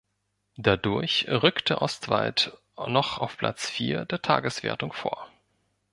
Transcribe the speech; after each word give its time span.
Dadurch 0.57 1.27
rückte 1.29 1.79
Ostwald 1.83 2.57
noch 2.75 3.19
auf 3.19 3.37
Platz 3.37 3.69
Vier 3.69 4.05
der 4.05 4.19
Tageswertung 4.23 4.93
vor. 4.93 5.29